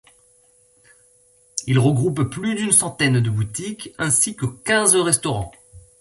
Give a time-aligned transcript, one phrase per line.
[1.67, 5.51] Il regroupe plus d'une centaine de boutiques ainsi que quinze restaurants.